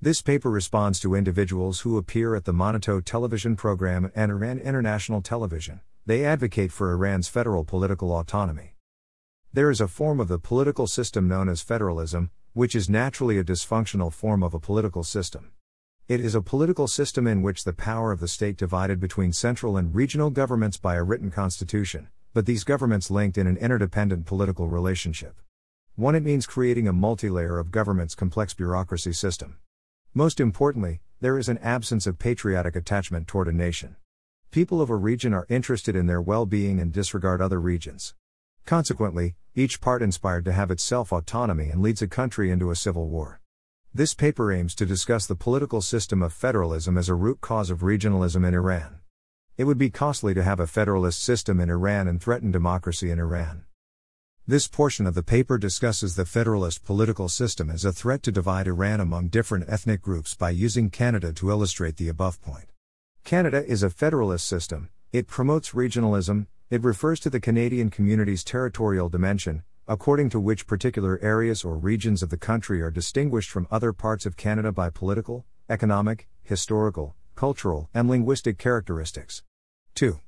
This 0.00 0.22
paper 0.22 0.48
responds 0.48 1.00
to 1.00 1.16
individuals 1.16 1.80
who 1.80 1.98
appear 1.98 2.36
at 2.36 2.44
the 2.44 2.52
Manoto 2.52 3.04
television 3.04 3.56
program 3.56 4.12
and 4.14 4.30
Iran 4.30 4.60
International 4.60 5.20
Television. 5.20 5.80
They 6.06 6.24
advocate 6.24 6.70
for 6.70 6.92
Iran's 6.92 7.26
federal 7.26 7.64
political 7.64 8.12
autonomy. 8.12 8.76
There 9.52 9.72
is 9.72 9.80
a 9.80 9.88
form 9.88 10.20
of 10.20 10.28
the 10.28 10.38
political 10.38 10.86
system 10.86 11.26
known 11.26 11.48
as 11.48 11.62
federalism, 11.62 12.30
which 12.52 12.76
is 12.76 12.88
naturally 12.88 13.38
a 13.38 13.44
dysfunctional 13.44 14.12
form 14.12 14.44
of 14.44 14.54
a 14.54 14.60
political 14.60 15.02
system. 15.02 15.50
It 16.06 16.20
is 16.20 16.36
a 16.36 16.42
political 16.42 16.86
system 16.86 17.26
in 17.26 17.42
which 17.42 17.64
the 17.64 17.72
power 17.72 18.12
of 18.12 18.20
the 18.20 18.28
state 18.28 18.56
divided 18.56 19.00
between 19.00 19.32
central 19.32 19.76
and 19.76 19.92
regional 19.92 20.30
governments 20.30 20.76
by 20.76 20.94
a 20.94 21.02
written 21.02 21.32
constitution, 21.32 22.06
but 22.32 22.46
these 22.46 22.62
governments 22.62 23.10
linked 23.10 23.36
in 23.36 23.48
an 23.48 23.56
interdependent 23.56 24.26
political 24.26 24.68
relationship. 24.68 25.40
One, 25.96 26.14
it 26.14 26.22
means 26.22 26.46
creating 26.46 26.86
a 26.86 26.92
multi-layer 26.92 27.58
of 27.58 27.72
government's 27.72 28.14
complex 28.14 28.54
bureaucracy 28.54 29.12
system. 29.12 29.56
Most 30.14 30.40
importantly, 30.40 31.00
there 31.20 31.38
is 31.38 31.48
an 31.48 31.58
absence 31.58 32.06
of 32.06 32.18
patriotic 32.18 32.74
attachment 32.74 33.28
toward 33.28 33.48
a 33.48 33.52
nation. 33.52 33.96
People 34.50 34.80
of 34.80 34.88
a 34.88 34.96
region 34.96 35.34
are 35.34 35.46
interested 35.50 35.94
in 35.94 36.06
their 36.06 36.22
well 36.22 36.46
being 36.46 36.80
and 36.80 36.92
disregard 36.92 37.42
other 37.42 37.60
regions. 37.60 38.14
Consequently, 38.64 39.34
each 39.54 39.80
part 39.80 40.02
inspired 40.02 40.44
to 40.46 40.52
have 40.52 40.70
its 40.70 40.82
self 40.82 41.12
autonomy 41.12 41.68
and 41.68 41.82
leads 41.82 42.00
a 42.00 42.08
country 42.08 42.50
into 42.50 42.70
a 42.70 42.76
civil 42.76 43.08
war. 43.08 43.40
This 43.92 44.14
paper 44.14 44.52
aims 44.52 44.74
to 44.76 44.86
discuss 44.86 45.26
the 45.26 45.34
political 45.34 45.82
system 45.82 46.22
of 46.22 46.32
federalism 46.32 46.96
as 46.96 47.08
a 47.08 47.14
root 47.14 47.40
cause 47.40 47.70
of 47.70 47.80
regionalism 47.80 48.46
in 48.46 48.54
Iran. 48.54 49.00
It 49.56 49.64
would 49.64 49.78
be 49.78 49.90
costly 49.90 50.34
to 50.34 50.42
have 50.42 50.60
a 50.60 50.66
federalist 50.66 51.22
system 51.22 51.60
in 51.60 51.68
Iran 51.68 52.08
and 52.08 52.22
threaten 52.22 52.50
democracy 52.50 53.10
in 53.10 53.18
Iran. 53.18 53.64
This 54.48 54.66
portion 54.66 55.06
of 55.06 55.14
the 55.14 55.22
paper 55.22 55.58
discusses 55.58 56.16
the 56.16 56.24
federalist 56.24 56.82
political 56.82 57.28
system 57.28 57.68
as 57.68 57.84
a 57.84 57.92
threat 57.92 58.22
to 58.22 58.32
divide 58.32 58.66
Iran 58.66 58.98
among 58.98 59.28
different 59.28 59.66
ethnic 59.68 60.00
groups 60.00 60.34
by 60.34 60.48
using 60.48 60.88
Canada 60.88 61.34
to 61.34 61.50
illustrate 61.50 61.98
the 61.98 62.08
above 62.08 62.40
point. 62.40 62.72
Canada 63.24 63.62
is 63.66 63.82
a 63.82 63.90
federalist 63.90 64.48
system, 64.48 64.88
it 65.12 65.26
promotes 65.26 65.72
regionalism, 65.72 66.46
it 66.70 66.82
refers 66.82 67.20
to 67.20 67.28
the 67.28 67.40
Canadian 67.40 67.90
community's 67.90 68.42
territorial 68.42 69.10
dimension, 69.10 69.64
according 69.86 70.30
to 70.30 70.40
which 70.40 70.66
particular 70.66 71.18
areas 71.20 71.62
or 71.62 71.76
regions 71.76 72.22
of 72.22 72.30
the 72.30 72.38
country 72.38 72.80
are 72.80 72.90
distinguished 72.90 73.50
from 73.50 73.68
other 73.70 73.92
parts 73.92 74.24
of 74.24 74.38
Canada 74.38 74.72
by 74.72 74.88
political, 74.88 75.44
economic, 75.68 76.26
historical, 76.42 77.14
cultural, 77.34 77.90
and 77.92 78.08
linguistic 78.08 78.56
characteristics. 78.56 79.42
2. 79.94 80.20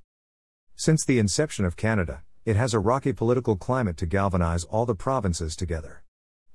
Since 0.77 1.07
the 1.07 1.19
inception 1.19 1.65
of 1.65 1.79
Canada, 1.79 2.23
it 2.45 2.57
has 2.57 2.73
a 2.73 2.79
rocky 2.79 3.13
political 3.13 3.57
climate 3.57 3.97
to 3.99 4.07
galvanize 4.07 4.65
all 4.65 4.87
the 4.87 4.95
provinces 4.95 5.55
together. 5.55 6.03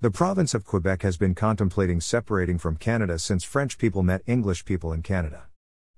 The 0.02 0.11
province 0.11 0.53
of 0.53 0.66
Quebec 0.66 1.03
has 1.03 1.17
been 1.17 1.36
contemplating 1.36 2.02
separating 2.02 2.58
from 2.58 2.75
Canada 2.75 3.17
since 3.19 3.44
French 3.44 3.77
people 3.77 4.03
met 4.03 4.23
English 4.25 4.66
people 4.66 4.92
in 4.92 5.02
Canada. 5.02 5.44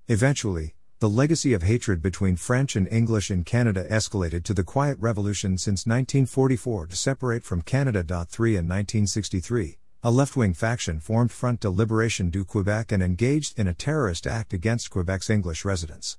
Eventually, 0.06 0.74
the 1.00 1.08
legacy 1.08 1.52
of 1.52 1.62
hatred 1.62 2.02
between 2.02 2.36
French 2.36 2.74
and 2.74 2.88
English 2.90 3.30
in 3.30 3.44
Canada 3.44 3.86
escalated 3.88 4.42
to 4.44 4.52
the 4.52 4.64
Quiet 4.64 4.98
Revolution 5.00 5.56
since 5.56 5.86
1944 5.86 6.88
to 6.88 6.96
separate 6.96 7.44
from 7.44 7.62
Canada. 7.62 8.02
3 8.28 8.50
in 8.50 8.64
1963, 8.66 9.78
a 10.02 10.10
left 10.10 10.36
wing 10.36 10.54
faction 10.54 11.00
formed 11.00 11.30
Front 11.30 11.60
de 11.60 11.68
Libération 11.68 12.30
du 12.30 12.44
Québec 12.44 12.92
and 12.92 13.02
engaged 13.02 13.58
in 13.58 13.66
a 13.66 13.74
terrorist 13.74 14.26
act 14.26 14.52
against 14.52 14.90
Quebec's 14.90 15.30
English 15.30 15.64
residents. 15.64 16.18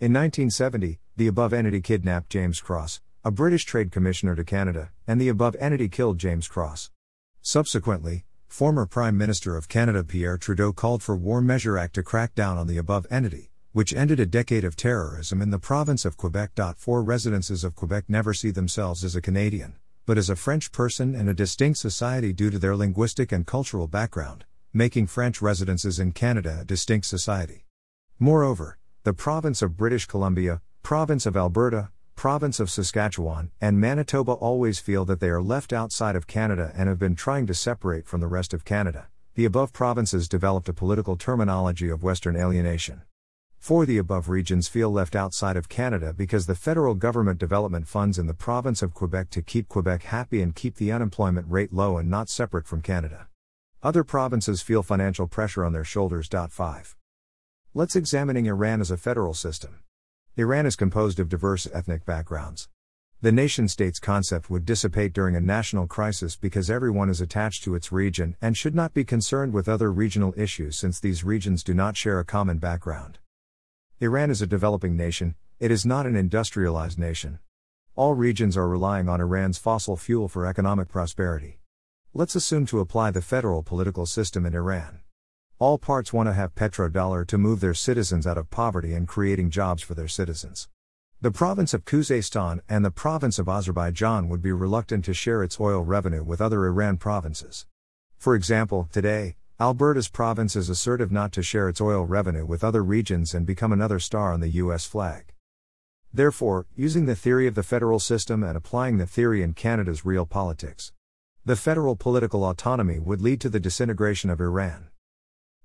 In 0.00 0.12
1970, 0.12 0.98
the 1.16 1.26
above 1.26 1.52
entity 1.52 1.80
kidnapped 1.80 2.28
James 2.28 2.60
Cross, 2.60 3.00
a 3.26 3.30
British 3.32 3.64
trade 3.64 3.90
commissioner 3.90 4.36
to 4.36 4.44
Canada, 4.44 4.90
and 5.04 5.20
the 5.20 5.28
above 5.28 5.56
entity 5.58 5.88
killed 5.88 6.16
James 6.16 6.46
Cross. 6.46 6.92
Subsequently, 7.42 8.24
former 8.46 8.86
Prime 8.86 9.18
Minister 9.18 9.56
of 9.56 9.68
Canada 9.68 10.04
Pierre 10.04 10.38
Trudeau 10.38 10.72
called 10.72 11.02
for 11.02 11.16
War 11.16 11.40
Measure 11.40 11.76
Act 11.76 11.96
to 11.96 12.04
crack 12.04 12.36
down 12.36 12.56
on 12.56 12.68
the 12.68 12.78
above 12.78 13.04
entity 13.10 13.50
which 13.72 13.92
ended 13.92 14.20
a 14.20 14.26
decade 14.26 14.64
of 14.64 14.76
terrorism 14.76 15.42
in 15.42 15.50
the 15.50 15.58
province 15.58 16.04
of 16.04 16.16
Quebec. 16.16 16.52
Four 16.76 17.02
residences 17.02 17.64
of 17.64 17.74
Quebec 17.74 18.04
never 18.08 18.32
see 18.32 18.52
themselves 18.52 19.02
as 19.02 19.16
a 19.16 19.20
Canadian, 19.20 19.74
but 20.06 20.16
as 20.16 20.30
a 20.30 20.36
French 20.36 20.70
person 20.70 21.16
and 21.16 21.28
a 21.28 21.34
distinct 21.34 21.80
society 21.80 22.32
due 22.32 22.50
to 22.50 22.60
their 22.60 22.76
linguistic 22.76 23.32
and 23.32 23.44
cultural 23.44 23.88
background, 23.88 24.44
making 24.72 25.08
French 25.08 25.42
residences 25.42 25.98
in 25.98 26.12
Canada 26.12 26.58
a 26.60 26.64
distinct 26.64 27.06
society. 27.06 27.66
Moreover, 28.20 28.78
the 29.02 29.12
province 29.12 29.62
of 29.62 29.76
British 29.76 30.06
Columbia, 30.06 30.62
province 30.84 31.26
of 31.26 31.36
Alberta, 31.36 31.90
province 32.16 32.58
of 32.58 32.70
Saskatchewan, 32.70 33.50
and 33.60 33.78
Manitoba 33.78 34.32
always 34.32 34.78
feel 34.78 35.04
that 35.04 35.20
they 35.20 35.28
are 35.28 35.42
left 35.42 35.70
outside 35.70 36.16
of 36.16 36.26
Canada 36.26 36.72
and 36.74 36.88
have 36.88 36.98
been 36.98 37.14
trying 37.14 37.46
to 37.46 37.54
separate 37.54 38.08
from 38.08 38.20
the 38.20 38.26
rest 38.26 38.54
of 38.54 38.64
Canada. 38.64 39.08
The 39.34 39.44
above 39.44 39.74
provinces 39.74 40.26
developed 40.26 40.68
a 40.70 40.72
political 40.72 41.16
terminology 41.16 41.90
of 41.90 42.02
Western 42.02 42.34
alienation. 42.34 43.02
Four 43.58 43.84
the 43.84 43.98
above 43.98 44.30
regions 44.30 44.66
feel 44.66 44.90
left 44.90 45.14
outside 45.14 45.56
of 45.58 45.68
Canada 45.68 46.14
because 46.16 46.46
the 46.46 46.54
federal 46.54 46.94
government 46.94 47.38
development 47.38 47.86
funds 47.86 48.18
in 48.18 48.26
the 48.26 48.34
province 48.34 48.80
of 48.80 48.94
Quebec 48.94 49.28
to 49.30 49.42
keep 49.42 49.68
Quebec 49.68 50.04
happy 50.04 50.40
and 50.40 50.54
keep 50.54 50.76
the 50.76 50.90
unemployment 50.92 51.46
rate 51.50 51.72
low 51.72 51.98
and 51.98 52.08
not 52.08 52.30
separate 52.30 52.66
from 52.66 52.80
Canada. 52.80 53.28
Other 53.82 54.04
provinces 54.04 54.62
feel 54.62 54.82
financial 54.82 55.26
pressure 55.26 55.64
on 55.64 55.74
their 55.74 55.84
shoulders. 55.84 56.28
5. 56.28 56.96
Let's 57.74 57.94
examining 57.94 58.46
Iran 58.46 58.80
as 58.80 58.90
a 58.90 58.96
federal 58.96 59.34
system. 59.34 59.80
Iran 60.38 60.66
is 60.66 60.76
composed 60.76 61.18
of 61.18 61.30
diverse 61.30 61.66
ethnic 61.72 62.04
backgrounds. 62.04 62.68
The 63.22 63.32
nation 63.32 63.68
state's 63.68 63.98
concept 63.98 64.50
would 64.50 64.66
dissipate 64.66 65.14
during 65.14 65.34
a 65.34 65.40
national 65.40 65.86
crisis 65.86 66.36
because 66.36 66.68
everyone 66.68 67.08
is 67.08 67.22
attached 67.22 67.64
to 67.64 67.74
its 67.74 67.90
region 67.90 68.36
and 68.42 68.54
should 68.54 68.74
not 68.74 68.92
be 68.92 69.02
concerned 69.02 69.54
with 69.54 69.66
other 69.66 69.90
regional 69.90 70.34
issues 70.36 70.76
since 70.76 71.00
these 71.00 71.24
regions 71.24 71.64
do 71.64 71.72
not 71.72 71.96
share 71.96 72.20
a 72.20 72.24
common 72.26 72.58
background. 72.58 73.18
Iran 73.98 74.28
is 74.28 74.42
a 74.42 74.46
developing 74.46 74.94
nation, 74.94 75.36
it 75.58 75.70
is 75.70 75.86
not 75.86 76.04
an 76.04 76.16
industrialized 76.16 76.98
nation. 76.98 77.38
All 77.94 78.12
regions 78.12 78.58
are 78.58 78.68
relying 78.68 79.08
on 79.08 79.22
Iran's 79.22 79.56
fossil 79.56 79.96
fuel 79.96 80.28
for 80.28 80.44
economic 80.44 80.88
prosperity. 80.88 81.60
Let's 82.12 82.34
assume 82.34 82.66
to 82.66 82.80
apply 82.80 83.10
the 83.10 83.22
federal 83.22 83.62
political 83.62 84.04
system 84.04 84.44
in 84.44 84.54
Iran. 84.54 85.00
All 85.58 85.78
parts 85.78 86.12
want 86.12 86.28
to 86.28 86.34
have 86.34 86.54
petrodollar 86.54 87.26
to 87.28 87.38
move 87.38 87.60
their 87.60 87.72
citizens 87.72 88.26
out 88.26 88.36
of 88.36 88.50
poverty 88.50 88.92
and 88.92 89.08
creating 89.08 89.48
jobs 89.48 89.82
for 89.82 89.94
their 89.94 90.06
citizens. 90.06 90.68
The 91.22 91.30
province 91.30 91.72
of 91.72 91.86
Khuzestan 91.86 92.60
and 92.68 92.84
the 92.84 92.90
province 92.90 93.38
of 93.38 93.48
Azerbaijan 93.48 94.28
would 94.28 94.42
be 94.42 94.52
reluctant 94.52 95.06
to 95.06 95.14
share 95.14 95.42
its 95.42 95.58
oil 95.58 95.80
revenue 95.80 96.22
with 96.22 96.42
other 96.42 96.66
Iran 96.66 96.98
provinces. 96.98 97.64
For 98.18 98.34
example, 98.34 98.90
today, 98.92 99.36
Alberta's 99.58 100.08
province 100.08 100.56
is 100.56 100.68
assertive 100.68 101.10
not 101.10 101.32
to 101.32 101.42
share 101.42 101.70
its 101.70 101.80
oil 101.80 102.04
revenue 102.04 102.44
with 102.44 102.62
other 102.62 102.84
regions 102.84 103.32
and 103.32 103.46
become 103.46 103.72
another 103.72 103.98
star 103.98 104.34
on 104.34 104.40
the 104.40 104.60
U.S. 104.60 104.84
flag. 104.84 105.32
Therefore, 106.12 106.66
using 106.74 107.06
the 107.06 107.16
theory 107.16 107.46
of 107.46 107.54
the 107.54 107.62
federal 107.62 107.98
system 107.98 108.42
and 108.42 108.58
applying 108.58 108.98
the 108.98 109.06
theory 109.06 109.42
in 109.42 109.54
Canada's 109.54 110.04
real 110.04 110.26
politics, 110.26 110.92
the 111.46 111.56
federal 111.56 111.96
political 111.96 112.44
autonomy 112.44 112.98
would 112.98 113.22
lead 113.22 113.40
to 113.40 113.48
the 113.48 113.60
disintegration 113.60 114.28
of 114.28 114.38
Iran. 114.38 114.90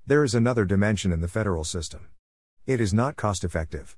There 0.08 0.24
is 0.24 0.34
another 0.34 0.66
dimension 0.66 1.12
in 1.12 1.22
the 1.22 1.28
federal 1.28 1.64
system. 1.64 2.08
It 2.66 2.82
is 2.82 2.92
not 2.92 3.18
cost 3.18 3.44
effective. 3.44 3.96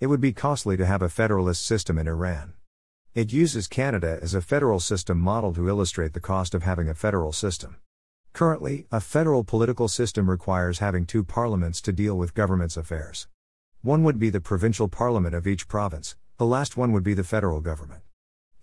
It 0.00 0.06
would 0.06 0.20
be 0.20 0.32
costly 0.32 0.78
to 0.78 0.86
have 0.86 1.02
a 1.02 1.10
federalist 1.10 1.64
system 1.64 1.98
in 1.98 2.08
Iran. 2.08 2.54
It 3.14 3.34
uses 3.34 3.68
Canada 3.68 4.18
as 4.22 4.32
a 4.32 4.40
federal 4.40 4.80
system 4.80 5.18
model 5.20 5.52
to 5.52 5.68
illustrate 5.68 6.14
the 6.14 6.20
cost 6.20 6.54
of 6.54 6.62
having 6.62 6.88
a 6.88 6.94
federal 6.94 7.32
system. 7.32 7.76
Currently, 8.32 8.86
a 8.90 8.98
federal 8.98 9.44
political 9.44 9.88
system 9.88 10.30
requires 10.30 10.78
having 10.78 11.04
two 11.04 11.22
parliaments 11.22 11.82
to 11.82 11.92
deal 11.92 12.16
with 12.16 12.32
government's 12.32 12.78
affairs. 12.78 13.28
One 13.82 14.02
would 14.04 14.18
be 14.18 14.30
the 14.30 14.40
provincial 14.40 14.88
parliament 14.88 15.34
of 15.34 15.46
each 15.46 15.68
province, 15.68 16.16
the 16.38 16.46
last 16.46 16.78
one 16.78 16.92
would 16.92 17.04
be 17.04 17.12
the 17.12 17.24
federal 17.24 17.60
government. 17.60 18.02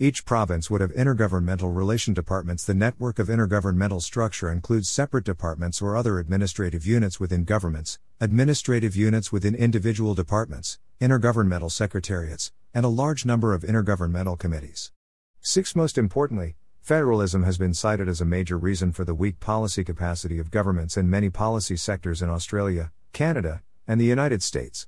Each 0.02 0.24
province 0.24 0.70
would 0.70 0.80
have 0.80 0.94
intergovernmental 0.94 1.76
relation 1.76 2.14
departments. 2.14 2.64
The 2.64 2.74
network 2.74 3.20
of 3.20 3.28
intergovernmental 3.28 4.02
structure 4.02 4.50
includes 4.50 4.90
separate 4.90 5.26
departments 5.26 5.82
or 5.82 5.98
other 5.98 6.20
administrative 6.20 6.86
units 6.86 7.20
within 7.20 7.44
governments, 7.44 8.00
administrative 8.22 8.96
units 8.96 9.34
within 9.34 9.56
individual 9.56 10.16
departments, 10.16 10.80
intergovernmental 11.02 11.70
secretariats, 11.70 12.54
and 12.74 12.86
a 12.86 12.90
large 12.90 13.26
number 13.26 13.54
of 13.54 13.64
intergovernmental 13.64 14.40
committees. 14.40 14.94
6. 15.42 15.76
Most 15.76 15.98
importantly, 15.98 16.56
Federalism 16.80 17.44
has 17.44 17.58
been 17.58 17.74
cited 17.74 18.08
as 18.08 18.22
a 18.22 18.26
major 18.26 18.58
reason 18.58 18.94
for 18.94 19.04
the 19.04 19.14
weak 19.14 19.42
policy 19.42 19.84
capacity 19.84 20.40
of 20.40 20.50
governments 20.50 20.96
in 20.96 21.10
many 21.10 21.30
policy 21.30 21.76
sectors 21.76 22.22
in 22.22 22.30
Australia, 22.30 22.94
Canada, 23.12 23.62
and 23.86 24.00
the 24.00 24.06
United 24.06 24.42
States. 24.42 24.88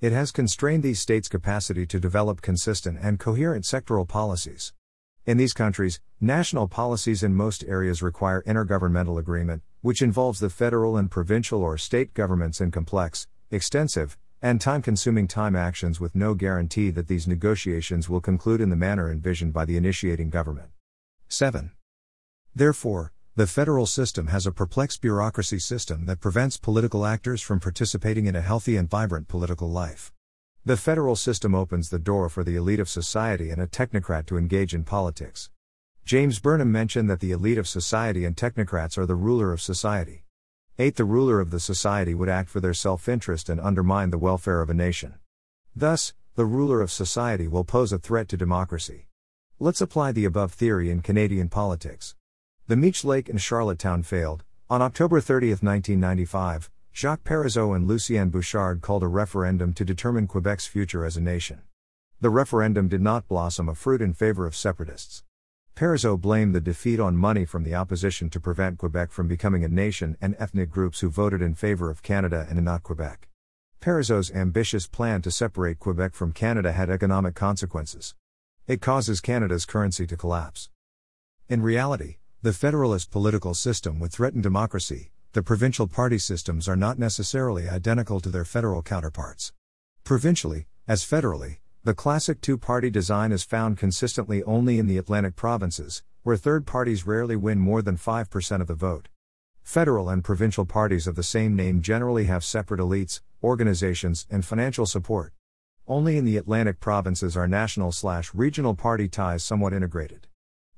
It 0.00 0.12
has 0.12 0.30
constrained 0.30 0.84
these 0.84 1.00
states' 1.00 1.28
capacity 1.28 1.84
to 1.86 1.98
develop 1.98 2.40
consistent 2.40 3.00
and 3.02 3.18
coherent 3.18 3.64
sectoral 3.64 4.06
policies. 4.06 4.72
In 5.26 5.38
these 5.38 5.52
countries, 5.52 5.98
national 6.20 6.68
policies 6.68 7.24
in 7.24 7.34
most 7.34 7.64
areas 7.66 8.00
require 8.00 8.44
intergovernmental 8.46 9.18
agreement, 9.18 9.62
which 9.80 10.00
involves 10.00 10.38
the 10.38 10.50
federal 10.50 10.96
and 10.96 11.10
provincial 11.10 11.62
or 11.62 11.76
state 11.76 12.14
governments 12.14 12.60
in 12.60 12.70
complex, 12.70 13.26
extensive, 13.50 14.16
and 14.40 14.60
time 14.60 14.82
consuming 14.82 15.26
time 15.26 15.56
actions 15.56 15.98
with 15.98 16.14
no 16.14 16.32
guarantee 16.32 16.90
that 16.90 17.08
these 17.08 17.26
negotiations 17.26 18.08
will 18.08 18.20
conclude 18.20 18.60
in 18.60 18.70
the 18.70 18.76
manner 18.76 19.10
envisioned 19.10 19.52
by 19.52 19.64
the 19.64 19.76
initiating 19.76 20.30
government. 20.30 20.68
7. 21.26 21.72
Therefore, 22.54 23.12
The 23.38 23.46
federal 23.46 23.86
system 23.86 24.26
has 24.26 24.48
a 24.48 24.50
perplexed 24.50 25.00
bureaucracy 25.00 25.60
system 25.60 26.06
that 26.06 26.18
prevents 26.18 26.56
political 26.56 27.06
actors 27.06 27.40
from 27.40 27.60
participating 27.60 28.26
in 28.26 28.34
a 28.34 28.40
healthy 28.40 28.76
and 28.76 28.90
vibrant 28.90 29.28
political 29.28 29.70
life. 29.70 30.12
The 30.64 30.76
federal 30.76 31.14
system 31.14 31.54
opens 31.54 31.88
the 31.88 32.00
door 32.00 32.28
for 32.28 32.42
the 32.42 32.56
elite 32.56 32.80
of 32.80 32.88
society 32.88 33.50
and 33.50 33.62
a 33.62 33.68
technocrat 33.68 34.26
to 34.26 34.38
engage 34.38 34.74
in 34.74 34.82
politics. 34.82 35.50
James 36.04 36.40
Burnham 36.40 36.72
mentioned 36.72 37.08
that 37.10 37.20
the 37.20 37.30
elite 37.30 37.58
of 37.58 37.68
society 37.68 38.24
and 38.24 38.34
technocrats 38.34 38.98
are 38.98 39.06
the 39.06 39.14
ruler 39.14 39.52
of 39.52 39.62
society. 39.62 40.24
8. 40.76 40.96
The 40.96 41.04
ruler 41.04 41.38
of 41.38 41.52
the 41.52 41.60
society 41.60 42.16
would 42.16 42.28
act 42.28 42.48
for 42.48 42.58
their 42.58 42.74
self 42.74 43.08
interest 43.08 43.48
and 43.48 43.60
undermine 43.60 44.10
the 44.10 44.18
welfare 44.18 44.62
of 44.62 44.68
a 44.68 44.74
nation. 44.74 45.14
Thus, 45.76 46.12
the 46.34 46.44
ruler 46.44 46.80
of 46.80 46.90
society 46.90 47.46
will 47.46 47.62
pose 47.62 47.92
a 47.92 47.98
threat 47.98 48.26
to 48.30 48.36
democracy. 48.36 49.06
Let's 49.60 49.80
apply 49.80 50.10
the 50.10 50.24
above 50.24 50.54
theory 50.54 50.90
in 50.90 51.02
Canadian 51.02 51.48
politics. 51.48 52.16
The 52.68 52.76
Meech 52.76 53.02
Lake 53.02 53.30
and 53.30 53.40
Charlottetown 53.40 54.02
failed. 54.02 54.44
On 54.68 54.82
October 54.82 55.22
30, 55.22 55.52
1995, 55.52 56.68
Jacques 56.92 57.24
Parizeau 57.24 57.74
and 57.74 57.88
Lucien 57.88 58.28
Bouchard 58.28 58.82
called 58.82 59.02
a 59.02 59.08
referendum 59.08 59.72
to 59.72 59.86
determine 59.86 60.26
Quebec's 60.26 60.66
future 60.66 61.06
as 61.06 61.16
a 61.16 61.22
nation. 61.22 61.62
The 62.20 62.28
referendum 62.28 62.86
did 62.88 63.00
not 63.00 63.26
blossom 63.26 63.70
a 63.70 63.74
fruit 63.74 64.02
in 64.02 64.12
favor 64.12 64.46
of 64.46 64.54
separatists. 64.54 65.24
Parizeau 65.74 66.20
blamed 66.20 66.54
the 66.54 66.60
defeat 66.60 67.00
on 67.00 67.16
money 67.16 67.46
from 67.46 67.64
the 67.64 67.74
opposition 67.74 68.28
to 68.28 68.38
prevent 68.38 68.76
Quebec 68.76 69.12
from 69.12 69.28
becoming 69.28 69.64
a 69.64 69.68
nation 69.68 70.18
and 70.20 70.36
ethnic 70.38 70.68
groups 70.68 71.00
who 71.00 71.08
voted 71.08 71.40
in 71.40 71.54
favor 71.54 71.88
of 71.88 72.02
Canada 72.02 72.46
and 72.50 72.62
not 72.62 72.82
Quebec. 72.82 73.28
Parizeau's 73.80 74.30
ambitious 74.30 74.86
plan 74.86 75.22
to 75.22 75.30
separate 75.30 75.78
Quebec 75.78 76.12
from 76.12 76.32
Canada 76.32 76.72
had 76.72 76.90
economic 76.90 77.34
consequences. 77.34 78.14
It 78.66 78.82
causes 78.82 79.22
Canada's 79.22 79.64
currency 79.64 80.06
to 80.06 80.18
collapse. 80.18 80.68
In 81.48 81.62
reality, 81.62 82.18
the 82.40 82.52
federalist 82.52 83.10
political 83.10 83.52
system 83.52 83.98
would 83.98 84.12
threaten 84.12 84.40
democracy, 84.40 85.10
the 85.32 85.42
provincial 85.42 85.88
party 85.88 86.18
systems 86.18 86.68
are 86.68 86.76
not 86.76 86.96
necessarily 86.96 87.68
identical 87.68 88.20
to 88.20 88.28
their 88.28 88.44
federal 88.44 88.80
counterparts. 88.80 89.52
Provincially, 90.04 90.68
as 90.86 91.04
federally, 91.04 91.56
the 91.82 91.94
classic 91.94 92.40
two 92.40 92.56
party 92.56 92.90
design 92.90 93.32
is 93.32 93.42
found 93.42 93.76
consistently 93.76 94.40
only 94.44 94.78
in 94.78 94.86
the 94.86 94.98
Atlantic 94.98 95.34
provinces, 95.34 96.04
where 96.22 96.36
third 96.36 96.64
parties 96.64 97.08
rarely 97.08 97.34
win 97.34 97.58
more 97.58 97.82
than 97.82 97.96
5% 97.96 98.60
of 98.60 98.68
the 98.68 98.74
vote. 98.74 99.08
Federal 99.64 100.08
and 100.08 100.22
provincial 100.22 100.64
parties 100.64 101.08
of 101.08 101.16
the 101.16 101.24
same 101.24 101.56
name 101.56 101.82
generally 101.82 102.26
have 102.26 102.44
separate 102.44 102.78
elites, 102.78 103.20
organizations, 103.42 104.28
and 104.30 104.44
financial 104.44 104.86
support. 104.86 105.32
Only 105.88 106.16
in 106.16 106.24
the 106.24 106.36
Atlantic 106.36 106.78
provinces 106.78 107.36
are 107.36 107.48
national 107.48 107.90
slash 107.90 108.32
regional 108.32 108.76
party 108.76 109.08
ties 109.08 109.42
somewhat 109.42 109.72
integrated. 109.72 110.28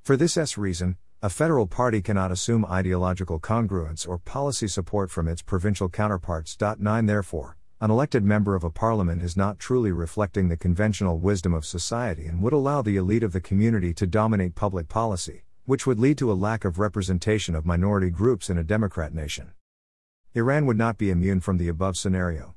For 0.03 0.17
this 0.17 0.39
S 0.39 0.57
reason, 0.57 0.97
a 1.23 1.29
federal 1.29 1.67
party 1.67 2.01
cannot 2.01 2.33
assume 2.33 2.65
ideological 2.65 3.39
congruence 3.39 4.09
or 4.09 4.17
policy 4.17 4.67
support 4.67 5.11
from 5.11 5.29
its 5.29 5.43
provincial 5.43 5.87
counterparts. 5.91 6.57
9 6.59 7.05
Therefore, 7.05 7.59
an 7.79 7.91
elected 7.91 8.25
member 8.25 8.55
of 8.55 8.65
a 8.65 8.71
parliament 8.71 9.21
is 9.21 9.37
not 9.37 9.59
truly 9.59 9.93
reflecting 9.93 10.49
the 10.49 10.57
conventional 10.57 11.19
wisdom 11.19 11.53
of 11.53 11.67
society 11.67 12.25
and 12.25 12.41
would 12.41 12.55
allow 12.55 12.81
the 12.81 12.97
elite 12.97 13.23
of 13.23 13.35
the 13.35 13.41
community 13.43 13.93
to 13.93 14.07
dominate 14.07 14.55
public 14.55 14.89
policy, 14.89 15.43
which 15.67 15.87
would 15.87 15.99
lead 15.99 16.17
to 16.17 16.33
a 16.33 16.41
lack 16.49 16.65
of 16.65 16.79
representation 16.79 17.55
of 17.55 17.67
minority 17.67 18.09
groups 18.09 18.49
in 18.49 18.57
a 18.57 18.65
democrat 18.65 19.13
nation. 19.13 19.53
Iran 20.33 20.65
would 20.65 20.79
not 20.79 20.97
be 20.97 21.11
immune 21.11 21.41
from 21.41 21.59
the 21.59 21.69
above 21.69 21.99
scenario. 21.99 22.55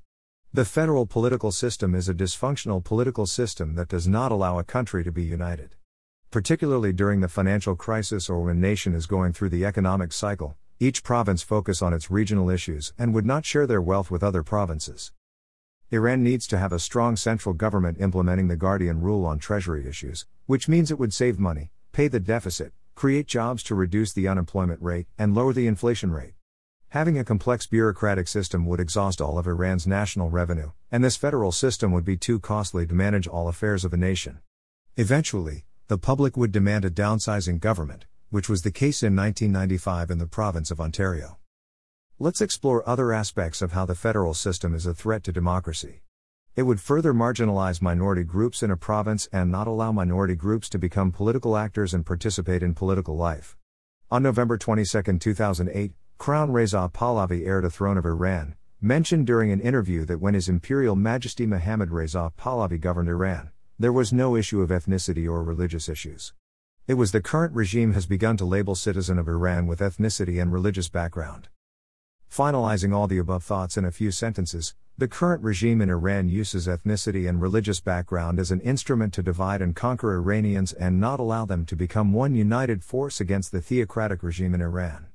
The 0.53 0.63
federal 0.63 1.05
political 1.05 1.51
system 1.51 1.93
is 1.93 2.07
a 2.07 2.13
dysfunctional 2.13 2.81
political 2.81 3.25
system 3.25 3.75
that 3.75 3.89
does 3.89 4.07
not 4.07 4.31
allow 4.31 4.57
a 4.57 4.63
country 4.63 5.03
to 5.03 5.11
be 5.11 5.23
united 5.23 5.75
particularly 6.33 6.91
during 6.91 7.21
the 7.21 7.27
financial 7.27 7.75
crisis 7.75 8.27
or 8.27 8.41
when 8.41 8.59
nation 8.59 8.95
is 8.95 9.05
going 9.05 9.31
through 9.31 9.49
the 9.49 9.63
economic 9.63 10.11
cycle, 10.11 10.57
each 10.79 11.03
province 11.03 11.43
focus 11.43 11.79
on 11.79 11.93
its 11.93 12.09
regional 12.09 12.49
issues 12.49 12.91
and 12.97 13.13
would 13.13 13.23
not 13.23 13.45
share 13.45 13.67
their 13.67 13.79
wealth 13.79 14.09
with 14.09 14.23
other 14.23 14.41
provinces. 14.41 15.11
Iran 15.91 16.23
needs 16.23 16.47
to 16.47 16.57
have 16.57 16.73
a 16.73 16.79
strong 16.79 17.15
central 17.15 17.53
government 17.53 18.01
implementing 18.01 18.47
the 18.47 18.55
Guardian 18.55 18.99
rule 18.99 19.27
on 19.27 19.37
treasury 19.37 19.87
issues, 19.87 20.25
which 20.47 20.67
means 20.67 20.89
it 20.89 20.97
would 20.97 21.13
save 21.13 21.37
money, 21.37 21.69
pay 21.91 22.07
the 22.07 22.19
deficit, 22.19 22.73
create 22.95 23.27
jobs 23.27 23.61
to 23.61 23.75
reduce 23.75 24.11
the 24.11 24.27
unemployment 24.27 24.81
rate, 24.81 25.05
and 25.19 25.35
lower 25.35 25.53
the 25.53 25.67
inflation 25.67 26.09
rate. 26.09 26.33
Having 26.89 27.19
a 27.19 27.23
complex 27.23 27.67
bureaucratic 27.67 28.27
system 28.27 28.65
would 28.65 28.79
exhaust 28.79 29.21
all 29.21 29.37
of 29.37 29.45
Iran's 29.45 29.85
national 29.85 30.31
revenue, 30.31 30.71
and 30.91 31.03
this 31.03 31.15
federal 31.15 31.51
system 31.51 31.91
would 31.91 32.03
be 32.03 32.17
too 32.17 32.39
costly 32.39 32.87
to 32.87 32.95
manage 32.95 33.27
all 33.27 33.47
affairs 33.47 33.85
of 33.85 33.93
a 33.93 33.97
nation. 33.97 34.39
Eventually, 34.97 35.65
the 35.87 35.97
public 35.97 36.37
would 36.37 36.53
demand 36.53 36.85
a 36.85 36.89
downsizing 36.89 37.59
government, 37.59 38.05
which 38.29 38.47
was 38.47 38.61
the 38.61 38.71
case 38.71 39.03
in 39.03 39.15
1995 39.15 40.09
in 40.09 40.17
the 40.17 40.25
province 40.25 40.71
of 40.71 40.79
Ontario. 40.79 41.37
Let's 42.17 42.39
explore 42.39 42.87
other 42.87 43.11
aspects 43.11 43.61
of 43.61 43.73
how 43.73 43.85
the 43.85 43.93
federal 43.93 44.33
system 44.33 44.73
is 44.73 44.85
a 44.85 44.93
threat 44.93 45.23
to 45.25 45.33
democracy. 45.33 46.01
It 46.55 46.63
would 46.63 46.79
further 46.79 47.13
marginalize 47.13 47.81
minority 47.81 48.23
groups 48.23 48.63
in 48.63 48.71
a 48.71 48.77
province 48.77 49.27
and 49.33 49.51
not 49.51 49.67
allow 49.67 49.91
minority 49.91 50.35
groups 50.35 50.69
to 50.69 50.79
become 50.79 51.11
political 51.11 51.57
actors 51.57 51.93
and 51.93 52.05
participate 52.05 52.63
in 52.63 52.75
political 52.75 53.17
life. 53.17 53.57
On 54.09 54.23
November 54.23 54.57
22, 54.57 55.17
2008, 55.19 55.91
Crown 56.17 56.51
Reza 56.53 56.89
Pahlavi, 56.93 57.45
heir 57.45 57.59
to 57.59 57.69
throne 57.69 57.97
of 57.97 58.05
Iran, 58.05 58.55
mentioned 58.79 59.27
during 59.27 59.51
an 59.51 59.59
interview 59.59 60.05
that 60.05 60.21
when 60.21 60.33
His 60.33 60.47
Imperial 60.47 60.95
Majesty 60.95 61.45
Mohammad 61.45 61.91
Reza 61.91 62.31
Pahlavi 62.37 62.79
governed 62.79 63.09
Iran, 63.09 63.51
there 63.79 63.91
was 63.91 64.13
no 64.13 64.35
issue 64.35 64.61
of 64.61 64.69
ethnicity 64.69 65.25
or 65.25 65.43
religious 65.43 65.89
issues. 65.89 66.33
It 66.87 66.93
was 66.93 67.11
the 67.11 67.21
current 67.21 67.53
regime 67.55 67.93
has 67.93 68.05
begun 68.05 68.37
to 68.37 68.45
label 68.45 68.75
citizen 68.75 69.17
of 69.17 69.27
Iran 69.27 69.65
with 69.65 69.79
ethnicity 69.79 70.41
and 70.41 70.51
religious 70.51 70.89
background. 70.89 71.47
Finalizing 72.29 72.93
all 72.93 73.07
the 73.07 73.17
above 73.17 73.43
thoughts 73.43 73.75
in 73.75 73.85
a 73.85 73.91
few 73.91 74.11
sentences, 74.11 74.75
the 74.95 75.07
current 75.07 75.41
regime 75.41 75.81
in 75.81 75.89
Iran 75.89 76.29
uses 76.29 76.67
ethnicity 76.67 77.27
and 77.27 77.41
religious 77.41 77.79
background 77.79 78.37
as 78.37 78.51
an 78.51 78.59
instrument 78.59 79.11
to 79.13 79.23
divide 79.23 79.61
and 79.61 79.75
conquer 79.75 80.13
Iranians 80.13 80.71
and 80.71 80.99
not 80.99 81.19
allow 81.19 81.45
them 81.45 81.65
to 81.65 81.75
become 81.75 82.13
one 82.13 82.35
united 82.35 82.83
force 82.83 83.19
against 83.19 83.51
the 83.51 83.61
theocratic 83.61 84.21
regime 84.21 84.53
in 84.53 84.61
Iran. 84.61 85.07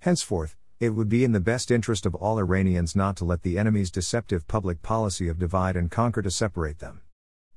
Henceforth, 0.00 0.54
it 0.78 0.90
would 0.90 1.08
be 1.08 1.24
in 1.24 1.32
the 1.32 1.40
best 1.40 1.70
interest 1.72 2.06
of 2.06 2.14
all 2.14 2.38
Iranians 2.38 2.94
not 2.94 3.16
to 3.16 3.24
let 3.24 3.42
the 3.42 3.58
enemy's 3.58 3.90
deceptive 3.90 4.46
public 4.46 4.82
policy 4.82 5.26
of 5.26 5.38
divide 5.38 5.74
and 5.74 5.90
conquer 5.90 6.22
to 6.22 6.30
separate 6.30 6.78
them. 6.78 7.00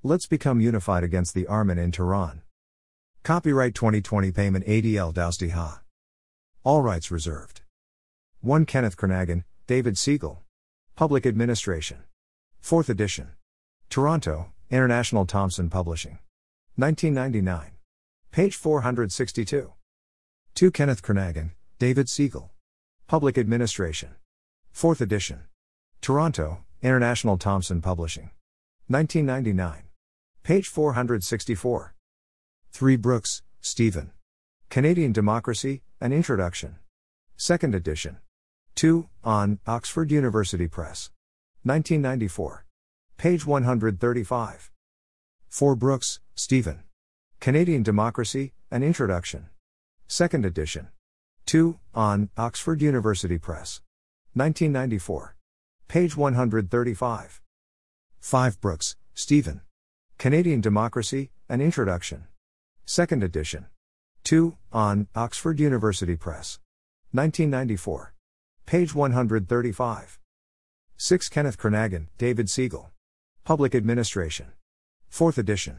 Let's 0.01 0.27
become 0.27 0.61
unified 0.61 1.03
against 1.03 1.33
the 1.33 1.45
Armin 1.47 1.77
in 1.77 1.91
Tehran. 1.91 2.41
Copyright 3.23 3.75
2020 3.75 4.31
Payment 4.31 4.65
ADL 4.65 5.13
Dousti 5.13 5.51
Ha. 5.51 5.81
All 6.63 6.81
rights 6.81 7.11
reserved. 7.11 7.63
1 8.39 8.65
Kenneth 8.65 8.95
Kernaghan, 8.95 9.43
David 9.67 9.97
Siegel. 9.97 10.41
Public 10.95 11.25
Administration. 11.25 11.97
4th 12.63 12.87
edition. 12.87 13.31
Toronto, 13.89 14.53
International 14.69 15.25
Thomson 15.25 15.69
Publishing. 15.69 16.19
1999. 16.77 17.71
Page 18.31 18.55
462. 18.55 19.73
2 20.55 20.71
Kenneth 20.71 21.01
Kernaghan, 21.01 21.51
David 21.77 22.07
Siegel. 22.07 22.51
Public 23.05 23.37
Administration. 23.37 24.15
4th 24.73 25.01
edition. 25.01 25.41
Toronto, 25.99 26.59
International 26.81 27.37
Thomson 27.37 27.81
Publishing. 27.81 28.29
1999. 28.87 29.88
Page 30.49 30.67
464. 30.67 31.93
3 32.71 32.95
Brooks, 32.95 33.43
Stephen. 33.61 34.09
Canadian 34.69 35.11
Democracy, 35.11 35.83
An 36.01 36.11
Introduction. 36.11 36.77
Second 37.37 37.75
edition. 37.75 38.17
2, 38.73 39.07
on, 39.23 39.59
Oxford 39.67 40.09
University 40.09 40.67
Press. 40.67 41.11
1994. 41.61 42.65
Page 43.17 43.45
135. 43.45 44.71
4 45.49 45.75
Brooks, 45.75 46.19
Stephen. 46.33 46.81
Canadian 47.39 47.83
Democracy, 47.83 48.53
An 48.71 48.81
Introduction. 48.81 49.49
Second 50.07 50.47
edition. 50.47 50.87
2, 51.45 51.77
on, 51.93 52.31
Oxford 52.37 52.81
University 52.81 53.37
Press. 53.37 53.81
1994. 54.33 55.35
Page 55.87 56.17
135. 56.17 57.41
5 58.19 58.61
Brooks, 58.61 58.95
Stephen. 59.13 59.61
Canadian 60.19 60.59
Democracy, 60.59 61.31
An 61.47 61.61
Introduction. 61.61 62.27
Second 62.85 63.23
edition. 63.23 63.67
2, 64.25 64.57
on, 64.73 65.07
Oxford 65.15 65.61
University 65.61 66.17
Press. 66.17 66.59
1994. 67.13 68.13
Page 68.65 68.93
135. 68.93 70.19
6 70.97 71.29
Kenneth 71.29 71.57
Kernaghan, 71.57 72.07
David 72.17 72.49
Siegel. 72.49 72.91
Public 73.45 73.73
Administration. 73.73 74.47
4th 75.09 75.37
edition. 75.37 75.77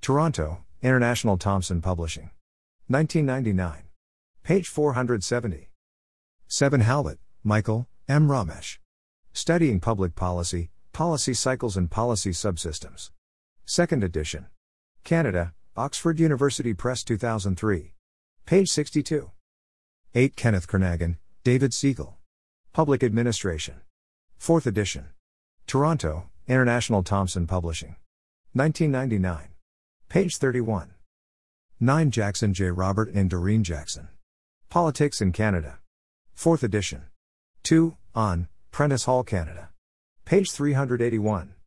Toronto, 0.00 0.62
International 0.80 1.36
Thomson 1.36 1.82
Publishing. 1.82 2.30
1999. 2.86 3.82
Page 4.44 4.68
470. 4.68 5.70
7 6.46 6.80
Howlett, 6.82 7.18
Michael, 7.42 7.88
M. 8.08 8.28
Ramesh. 8.28 8.78
Studying 9.32 9.80
Public 9.80 10.14
Policy, 10.14 10.70
Policy 10.92 11.34
Cycles 11.34 11.76
and 11.76 11.90
Policy 11.90 12.30
Subsystems. 12.30 13.10
Second 13.64 14.02
edition. 14.02 14.46
Canada, 15.04 15.54
Oxford 15.76 16.18
University 16.18 16.74
Press 16.74 17.04
2003. 17.04 17.94
Page 18.44 18.68
62. 18.68 19.30
8 20.14 20.36
Kenneth 20.36 20.66
Kernaghan, 20.66 21.16
David 21.44 21.72
Siegel. 21.72 22.16
Public 22.72 23.02
Administration. 23.02 23.76
4th 24.40 24.66
edition. 24.66 25.06
Toronto, 25.66 26.28
International 26.46 27.02
Thomson 27.02 27.46
Publishing. 27.46 27.96
1999. 28.52 29.48
Page 30.08 30.36
31. 30.36 30.90
9 31.80 32.10
Jackson 32.10 32.52
J. 32.52 32.70
Robert 32.70 33.10
and 33.14 33.30
Doreen 33.30 33.64
Jackson. 33.64 34.08
Politics 34.68 35.20
in 35.20 35.32
Canada. 35.32 35.78
4th 36.36 36.62
edition. 36.62 37.04
2, 37.62 37.96
on, 38.14 38.48
Prentice 38.70 39.04
Hall, 39.04 39.22
Canada. 39.22 39.70
Page 40.24 40.50
381. 40.50 41.54